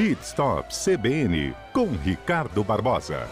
[0.00, 3.28] Pit Stop CBN com Ricardo Barbosa.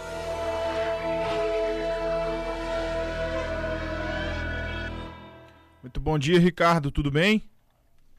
[5.83, 7.43] Muito bom dia, Ricardo, tudo bem?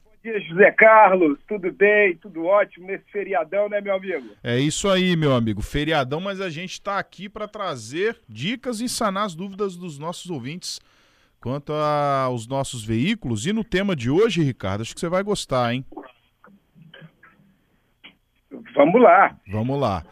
[0.04, 4.30] Bom dia, José Carlos, tudo bem, tudo ótimo nesse feriadão, né, meu amigo?
[4.42, 8.88] É isso aí, meu amigo, feriadão, mas a gente está aqui para trazer dicas e
[8.88, 10.80] sanar as dúvidas dos nossos ouvintes
[11.40, 13.46] quanto aos nossos veículos.
[13.46, 15.86] E no tema de hoje, Ricardo, acho que você vai gostar, hein?
[18.80, 19.36] Vamos lá.
[19.46, 20.06] Vamos lá.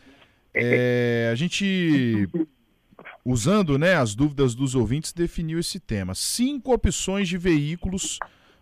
[0.53, 2.29] É, a gente,
[3.25, 6.15] usando né, as dúvidas dos ouvintes, definiu esse tema.
[6.15, 8.19] Cinco opções de veículos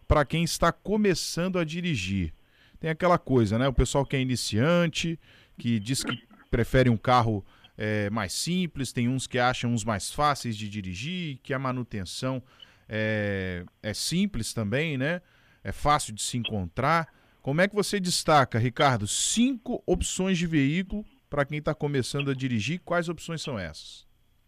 [0.07, 2.33] para quem está começando a dirigir.
[2.79, 3.67] Tem aquela coisa, né?
[3.67, 5.19] O pessoal que é iniciante,
[5.59, 6.17] que diz que
[6.53, 7.45] prefere um carro
[7.77, 12.41] é, mais simples, tem uns que acham uns mais fáceis de dirigir, que a manutenção
[12.89, 15.21] é, é simples também, né?
[15.65, 17.09] É fácil de se encontrar.
[17.47, 22.35] Como é que você destaca, Ricardo, cinco opções de veículo para quem está começando a
[22.35, 22.81] dirigir?
[22.81, 24.05] Quais opções são essas?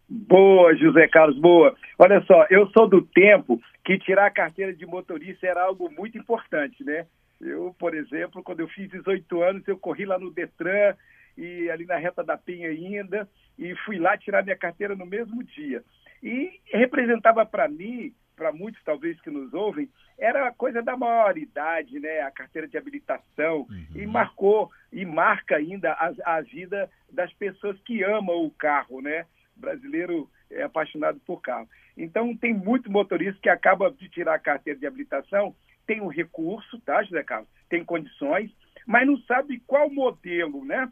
[0.09, 1.73] Boa, José Carlos, boa.
[1.97, 6.17] Olha só, eu sou do tempo que tirar a carteira de motorista era algo muito
[6.17, 7.05] importante, né?
[7.39, 10.93] Eu, por exemplo, quando eu fiz 18 anos, eu corri lá no Detran
[11.37, 15.41] e ali na reta da Penha ainda e fui lá tirar minha carteira no mesmo
[15.41, 15.81] dia.
[16.21, 21.99] E representava para mim para muitos talvez que nos ouvem, era a coisa da maioridade,
[21.99, 22.21] né?
[22.21, 23.85] A carteira de habilitação uhum.
[23.93, 29.25] e marcou e marca ainda a, a vida das pessoas que amam o carro, né?
[29.57, 31.67] O brasileiro é apaixonado por carro.
[31.97, 35.53] Então tem muito motorista que acaba de tirar a carteira de habilitação,
[35.85, 37.49] tem um recurso, tá, José Carlos?
[37.67, 38.49] Tem condições,
[38.87, 40.89] mas não sabe qual modelo, né?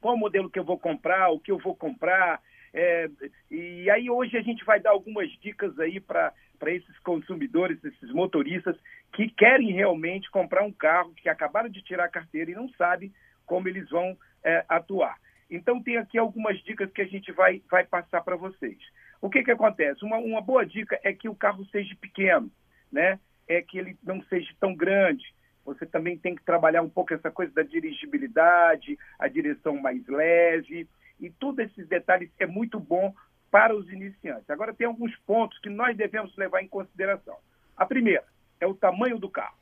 [0.00, 2.40] Qual modelo que eu vou comprar, o que eu vou comprar,
[2.76, 3.08] é,
[3.48, 6.32] e aí hoje a gente vai dar algumas dicas aí para
[6.62, 8.76] esses consumidores, esses motoristas
[9.12, 13.12] que querem realmente comprar um carro, que acabaram de tirar a carteira e não sabem
[13.46, 15.16] como eles vão é, atuar.
[15.50, 18.78] Então tem aqui algumas dicas que a gente vai, vai passar para vocês.
[19.20, 20.04] O que, que acontece?
[20.04, 22.50] Uma, uma boa dica é que o carro seja pequeno,
[22.90, 23.18] né?
[23.46, 25.24] É que ele não seja tão grande.
[25.64, 30.88] Você também tem que trabalhar um pouco essa coisa da dirigibilidade, a direção mais leve.
[31.20, 33.14] E todos esses detalhes é muito bom
[33.54, 34.50] para os iniciantes.
[34.50, 37.36] Agora, tem alguns pontos que nós devemos levar em consideração.
[37.76, 38.24] A primeira
[38.58, 39.54] é o tamanho do carro.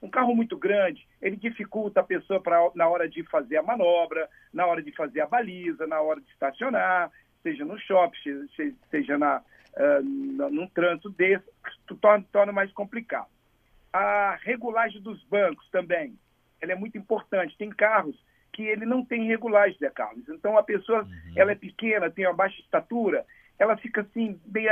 [0.00, 4.30] Um carro muito grande, ele dificulta a pessoa pra, na hora de fazer a manobra,
[4.50, 7.12] na hora de fazer a baliza, na hora de estacionar,
[7.42, 8.48] seja no shopping,
[8.90, 9.42] seja na,
[9.76, 10.02] uh,
[10.50, 11.44] num trânsito desse,
[12.00, 13.28] torna, torna mais complicado.
[13.92, 16.18] A regulagem dos bancos também,
[16.62, 17.58] ela é muito importante.
[17.58, 18.16] Tem carros
[18.54, 20.26] que ele não tem regulagem, Zé Carlos.
[20.28, 21.32] Então a pessoa, uhum.
[21.36, 23.26] ela é pequena, tem uma baixa estatura,
[23.58, 24.66] ela fica assim, bem,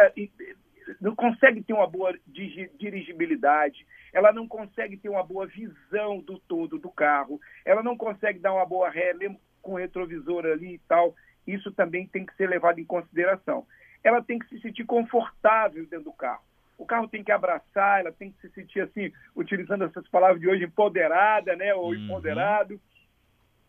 [1.00, 6.78] não consegue ter uma boa dirigibilidade, ela não consegue ter uma boa visão do todo
[6.78, 10.81] do carro, ela não consegue dar uma boa ré, mesmo com o retrovisor ali e
[10.88, 11.14] tal.
[11.44, 13.66] Isso também tem que ser levado em consideração.
[14.04, 16.43] Ela tem que se sentir confortável dentro do carro.
[16.78, 20.49] O carro tem que abraçar, ela tem que se sentir assim, utilizando essas palavras de
[20.49, 21.94] hoje, empoderada, né, ou uhum.
[21.94, 22.81] empoderado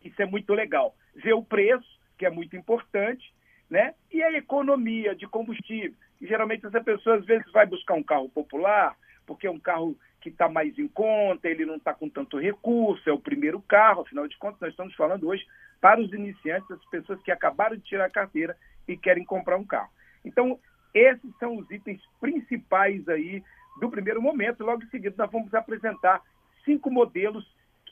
[0.04, 0.94] isso é muito legal.
[1.14, 3.32] Ver o preço, que é muito importante,
[3.68, 3.94] né?
[4.12, 5.96] E a economia de combustível.
[6.20, 9.96] E, geralmente essa pessoa às vezes vai buscar um carro popular, porque é um carro
[10.20, 14.02] que está mais em conta, ele não está com tanto recurso, é o primeiro carro,
[14.02, 15.44] afinal de contas, nós estamos falando hoje
[15.80, 18.56] para os iniciantes, as pessoas que acabaram de tirar a carteira
[18.88, 19.90] e querem comprar um carro.
[20.24, 20.58] Então,
[20.94, 23.42] esses são os itens principais aí
[23.80, 24.64] do primeiro momento.
[24.64, 26.22] Logo em seguida, nós vamos apresentar
[26.64, 27.44] cinco modelos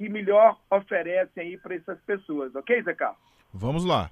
[0.03, 3.21] que melhor oferecem aí para essas pessoas, ok, Zé Carlos?
[3.55, 4.11] Vamos lá.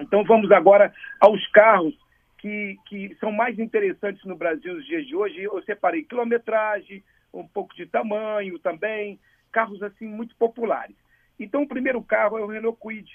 [0.00, 1.94] Então vamos agora aos carros
[2.38, 5.40] que, que são mais interessantes no Brasil nos dias de hoje.
[5.40, 9.20] Eu separei quilometragem, um pouco de tamanho também,
[9.52, 10.96] carros assim muito populares.
[11.38, 13.08] Então o primeiro carro é o Renault Kwid.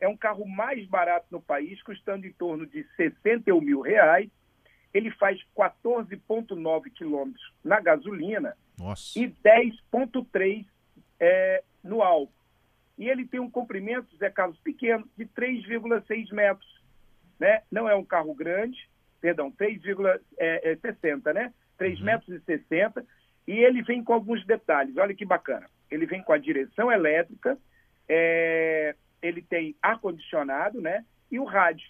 [0.00, 4.28] É um carro mais barato no país, custando em torno de 61 mil reais.
[4.92, 9.16] Ele faz 14,9 quilômetros na gasolina Nossa.
[9.16, 10.66] e 10,3
[11.20, 12.32] é, no álcool.
[12.98, 16.82] E ele tem um comprimento, Zé Carlos, pequeno, de 3,6 metros.
[17.38, 17.62] Né?
[17.70, 18.88] Não é um carro grande,
[19.20, 21.54] perdão, 3,60, é, é, né?
[21.78, 22.04] 3 uhum.
[22.04, 23.04] metros e 60.
[23.46, 25.66] E ele vem com alguns detalhes, olha que bacana.
[25.90, 27.58] Ele vem com a direção elétrica,
[28.08, 31.04] é, ele tem ar-condicionado, né?
[31.30, 31.88] E o rádio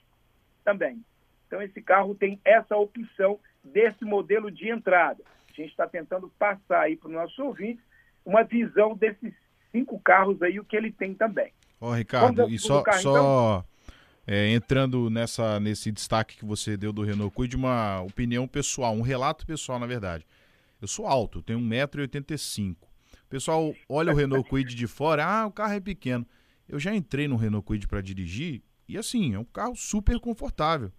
[0.64, 1.04] também.
[1.46, 5.24] Então, esse carro tem essa opção desse modelo de entrada.
[5.48, 7.82] A gente está tentando passar aí para o nosso ouvinte
[8.24, 9.32] uma visão desses
[9.72, 11.52] cinco carros aí, o que ele tem também.
[11.80, 13.64] Ó, oh, Ricardo, e só, carro, só então?
[14.26, 19.02] é, entrando nessa, nesse destaque que você deu do Renault Kwid, uma opinião pessoal, um
[19.02, 20.26] relato pessoal, na verdade.
[20.80, 22.76] Eu sou alto, tenho 1,85m.
[23.28, 26.26] pessoal olha o Renault Kwid de fora, ah, o carro é pequeno.
[26.68, 30.92] Eu já entrei no Renault Kwid para dirigir e assim, é um carro super confortável.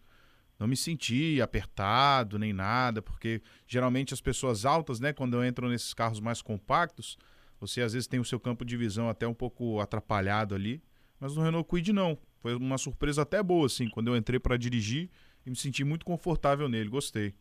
[0.62, 5.92] Não me senti apertado nem nada, porque geralmente as pessoas altas, né, quando entram nesses
[5.92, 7.18] carros mais compactos,
[7.60, 10.80] você às vezes tem o seu campo de visão até um pouco atrapalhado ali,
[11.20, 12.16] mas no Renault Kwid não.
[12.42, 15.10] Foi uma surpresa até boa assim, quando eu entrei para dirigir
[15.44, 17.34] e me senti muito confortável nele, gostei.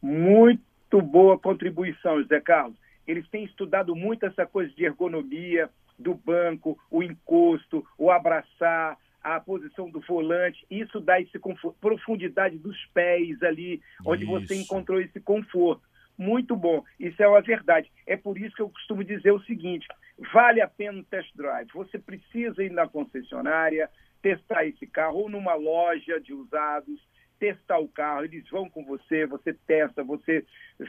[0.00, 2.78] Muito boa contribuição, José Carlos.
[3.04, 9.40] Eles têm estudado muito essa coisa de ergonomia do banco, o encosto, o abraçar, a
[9.40, 10.64] posição do volante.
[10.70, 11.38] Isso dá essa
[11.80, 14.32] profundidade dos pés ali, onde isso.
[14.32, 15.82] você encontrou esse conforto.
[16.16, 17.90] Muito bom, isso é uma verdade.
[18.06, 19.86] É por isso que eu costumo dizer o seguinte:
[20.32, 21.68] vale a pena um test drive.
[21.72, 23.88] Você precisa ir na concessionária,
[24.20, 27.00] testar esse carro, ou numa loja de usados,
[27.42, 30.44] testar o carro, eles vão com você, você testa, você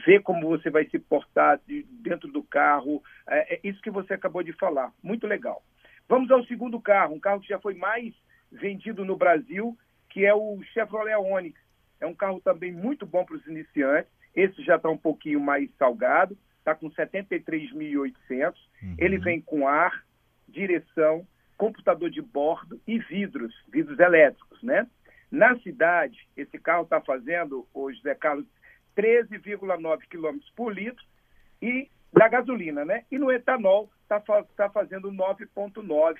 [0.06, 3.02] vê como você vai se portar dentro do carro.
[3.26, 4.92] É, é isso que você acabou de falar.
[5.02, 5.64] Muito legal.
[6.08, 8.14] Vamos ao segundo carro, um carro que já foi mais
[8.50, 9.76] vendido no Brasil,
[10.10, 11.58] que é o Chevrolet Onix.
[12.00, 14.10] É um carro também muito bom para os iniciantes.
[14.34, 18.54] Esse já está um pouquinho mais salgado, está com 73.800.
[18.82, 18.96] Uhum.
[18.98, 20.04] Ele vem com ar,
[20.48, 24.86] direção, computador de bordo e vidros, vidros elétricos, né?
[25.30, 28.46] Na cidade, esse carro está fazendo, o José Carlos,
[28.96, 31.04] 13,9 km por litro
[31.60, 33.04] e da gasolina, né?
[33.10, 34.20] E no etanol está
[34.56, 36.16] tá fazendo 9,9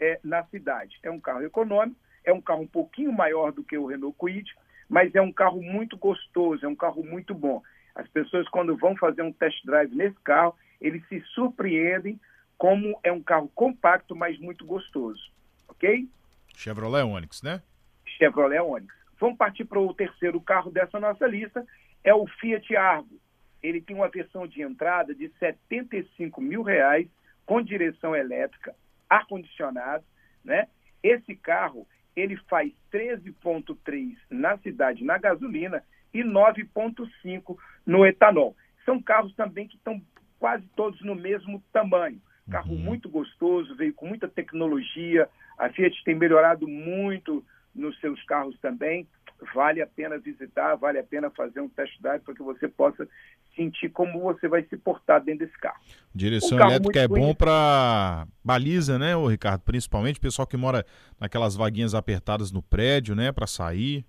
[0.00, 0.98] é, na cidade.
[1.02, 4.50] É um carro econômico, é um carro um pouquinho maior do que o Renault Kwid,
[4.88, 7.62] mas é um carro muito gostoso, é um carro muito bom.
[7.94, 12.18] As pessoas, quando vão fazer um test drive nesse carro, eles se surpreendem
[12.56, 15.30] como é um carro compacto, mas muito gostoso.
[15.68, 16.08] Ok?
[16.56, 17.60] Chevrolet Onix, né?
[18.06, 18.94] Chevrolet Onix.
[19.20, 21.66] Vamos partir para o terceiro carro dessa nossa lista,
[22.02, 23.20] é o Fiat Argo.
[23.64, 27.08] Ele tem uma versão de entrada de 75 mil reais,
[27.46, 28.74] com direção elétrica,
[29.08, 30.04] ar-condicionado,
[30.44, 30.68] né?
[31.02, 35.82] Esse carro, ele faz 13,3 na cidade na gasolina
[36.12, 37.56] e 9,5
[37.86, 38.54] no etanol.
[38.84, 40.00] São carros também que estão
[40.38, 42.20] quase todos no mesmo tamanho.
[42.50, 42.78] Carro uhum.
[42.78, 45.26] muito gostoso, veio com muita tecnologia.
[45.56, 47.42] A Fiat tem melhorado muito
[47.74, 49.08] nos seus carros também.
[49.54, 53.06] Vale a pena visitar, vale a pena fazer um test drive para que você possa
[53.54, 55.78] sentir como você vai se portar dentro desse carro.
[56.14, 59.62] Direção carro elétrica é bom para baliza, né, o Ricardo?
[59.62, 60.84] Principalmente o pessoal que mora
[61.20, 64.04] naquelas vaguinhas apertadas no prédio, né, para sair.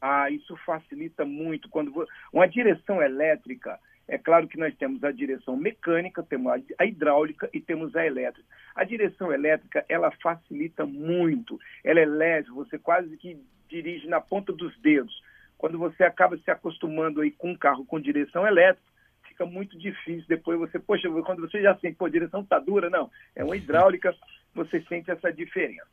[0.00, 1.92] Ah, isso facilita muito quando
[2.32, 3.78] uma direção elétrica
[4.08, 8.48] é claro que nós temos a direção mecânica, temos a hidráulica e temos a elétrica.
[8.74, 14.52] A direção elétrica, ela facilita muito, ela é leve, você quase que dirige na ponta
[14.52, 15.22] dos dedos.
[15.56, 18.88] Quando você acaba se acostumando aí com um carro com direção elétrica,
[19.28, 22.90] fica muito difícil depois você, poxa, quando você já sente, pô, a direção tá dura,
[22.90, 24.14] não, é uma hidráulica,
[24.54, 25.86] você sente essa diferença.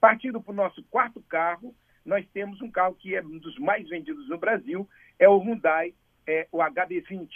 [0.00, 1.74] Partindo para o nosso quarto carro,
[2.04, 4.88] nós temos um carro que é um dos mais vendidos no Brasil,
[5.18, 5.94] é o Hyundai,
[6.26, 7.28] é o HB20.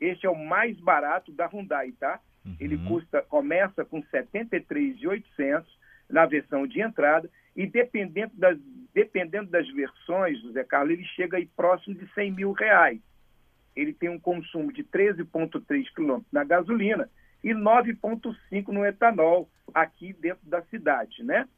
[0.00, 2.20] Este é o mais barato da Hyundai, tá?
[2.44, 2.56] Uhum.
[2.58, 5.64] Ele custa, começa com 73.800
[6.10, 8.58] na versão de entrada e dependendo das,
[8.94, 13.00] dependendo das versões, José Carlos, ele chega aí próximo de 100 mil reais.
[13.74, 17.08] Ele tem um consumo de 13,3 km na gasolina
[17.42, 21.48] e 9,5 no etanol aqui dentro da cidade, né?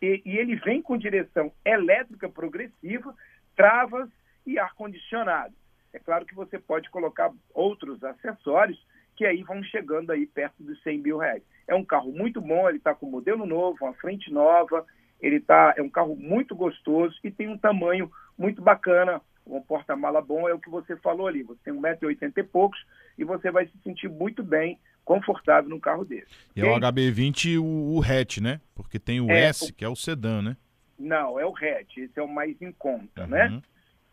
[0.00, 3.14] E, e ele vem com direção elétrica progressiva,
[3.54, 4.10] travas
[4.44, 5.54] e ar-condicionado.
[5.92, 8.84] É claro que você pode colocar outros acessórios
[9.14, 11.42] que aí vão chegando aí perto dos 100 mil reais.
[11.68, 14.84] É um carro muito bom, ele está com modelo novo, uma frente nova,
[15.22, 20.20] ele tá, é um carro muito gostoso e tem um tamanho muito bacana, um porta-mala
[20.20, 21.44] bom, é o que você falou ali.
[21.44, 22.84] Você tem 1,80m e poucos
[23.16, 26.26] e você vai se sentir muito bem, confortável num carro desse.
[26.56, 26.72] E okay?
[26.72, 28.60] é o HB20 o, o hatch, né?
[28.74, 29.74] Porque tem o é, S, o...
[29.74, 30.56] que é o sedã, né?
[30.98, 33.46] Não, é o hatch, esse é o mais em conta, né?
[33.46, 33.56] uhum.
[33.56, 33.62] né?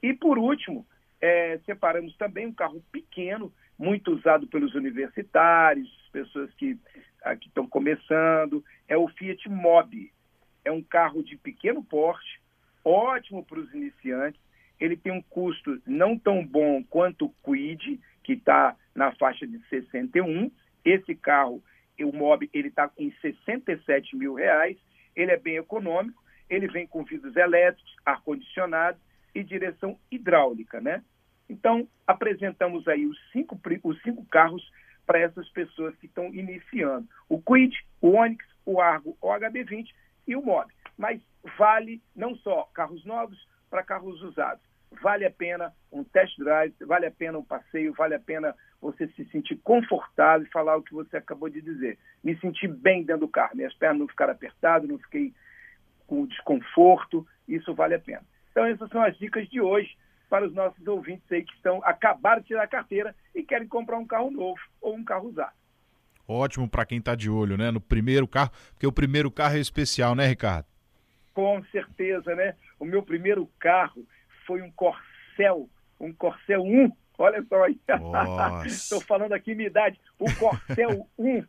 [0.01, 0.85] E por último,
[1.19, 6.77] é, separamos também um carro pequeno, muito usado pelos universitários, pessoas que
[7.45, 10.11] estão começando, é o Fiat Mobi
[10.63, 12.41] é um carro de pequeno porte,
[12.83, 14.39] ótimo para os iniciantes.
[14.79, 19.59] Ele tem um custo não tão bom quanto o Quid, que está na faixa de
[19.69, 20.51] 61.
[20.85, 21.61] Esse carro,
[21.99, 24.77] o Mob, ele está em 67 mil reais.
[25.15, 26.23] Ele é bem econômico.
[26.49, 28.97] Ele vem com vidros elétricos, ar-condicionado
[29.35, 31.03] e direção hidráulica, né?
[31.49, 34.71] Então, apresentamos aí os cinco, os cinco carros
[35.05, 37.07] para essas pessoas que estão iniciando.
[37.27, 39.87] O Quid, o Onix, o Argo, o HB20
[40.29, 40.71] e o MOB.
[40.95, 41.21] Mas
[41.57, 43.38] vale não só carros novos
[43.69, 44.63] para carros usados.
[45.01, 49.07] vale a pena um test drive, vale a pena um passeio, vale a pena você
[49.09, 51.98] se sentir confortável e falar o que você acabou de dizer.
[52.24, 55.33] Me senti bem dentro do carro, minhas pernas não ficaram apertadas, não fiquei
[56.07, 58.24] com desconforto, isso vale a pena.
[58.51, 59.95] Então essas são as dicas de hoje
[60.27, 63.98] para os nossos ouvintes aí que estão acabaram de tirar a carteira e querem comprar
[63.98, 65.58] um carro novo ou um carro usado.
[66.29, 67.71] Ótimo para quem está de olho, né?
[67.71, 70.67] No primeiro carro, porque o primeiro carro é especial, né, Ricardo?
[71.33, 72.53] Com certeza, né?
[72.79, 74.05] O meu primeiro carro
[74.45, 75.67] foi um Corcel,
[76.00, 76.91] um Corcel 1.
[77.17, 77.79] Olha só aí.
[78.67, 80.00] Estou falando aqui minha idade.
[80.19, 81.43] O Corcel 1.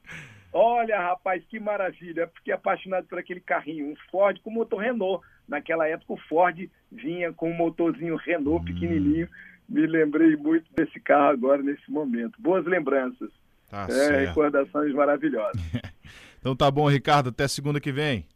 [0.50, 2.30] Olha, rapaz, que maravilha.
[2.36, 3.86] Fiquei apaixonado por aquele carrinho.
[3.86, 5.22] Um Ford com motor Renault.
[5.46, 8.64] Naquela época o Ford vinha com um motorzinho Renault hum.
[8.64, 9.28] pequenininho.
[9.68, 12.40] Me lembrei muito desse carro agora, nesse momento.
[12.40, 13.30] Boas lembranças.
[13.70, 14.28] Tá é, certo.
[14.28, 15.62] recordações maravilhosas.
[16.38, 17.28] então tá bom, Ricardo.
[17.28, 18.26] Até segunda que vem.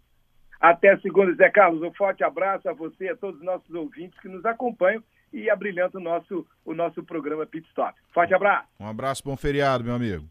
[0.60, 1.82] Até segunda, Zé Carlos.
[1.82, 5.50] Um forte abraço a você e a todos os nossos ouvintes que nos acompanham e
[5.50, 7.98] abrilhando o nosso, o nosso programa Pit Stop.
[8.12, 8.68] Forte abraço.
[8.78, 10.24] Um abraço, bom feriado, meu amigo.